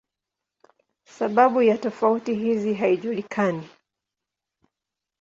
[1.05, 3.69] Sababu ya tofauti hizi haijulikani.